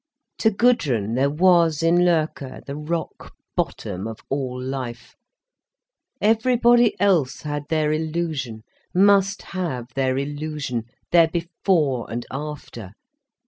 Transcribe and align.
To 0.39 0.49
Gudrun, 0.49 1.13
there 1.13 1.29
was 1.29 1.83
in 1.83 2.03
Loerke 2.03 2.65
the 2.65 2.75
rock 2.75 3.35
bottom 3.55 4.07
of 4.07 4.19
all 4.31 4.59
life. 4.59 5.15
Everybody 6.19 6.99
else 6.99 7.43
had 7.43 7.65
their 7.69 7.91
illusion, 7.93 8.63
must 8.95 9.43
have 9.53 9.89
their 9.93 10.17
illusion, 10.17 10.85
their 11.11 11.27
before 11.27 12.09
and 12.09 12.25
after. 12.31 12.93